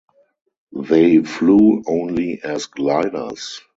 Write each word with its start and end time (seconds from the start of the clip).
They 0.73 1.19
flew 1.21 1.83
only 1.85 2.41
as 2.43 2.65
gliders. 2.65 3.61